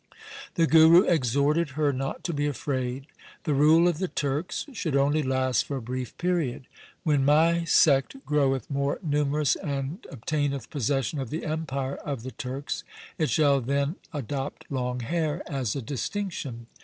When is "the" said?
0.55-0.65, 3.43-3.53, 3.99-4.07, 11.29-11.45, 12.23-12.31